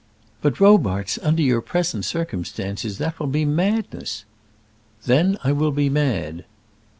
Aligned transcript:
"But, 0.41 0.59
Robarts, 0.59 1.19
under 1.21 1.43
your 1.43 1.61
present 1.61 2.05
circumstances 2.05 2.97
that 2.97 3.19
will 3.19 3.27
be 3.27 3.45
madness." 3.45 4.25
"Then 5.05 5.37
I 5.43 5.51
will 5.51 5.69
be 5.69 5.89
mad." 5.91 6.43